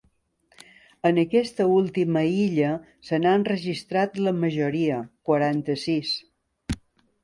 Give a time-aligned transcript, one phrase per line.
[1.09, 2.73] En aquesta última illa
[3.11, 6.21] se n’han registrat la majoria, quaranta-sis.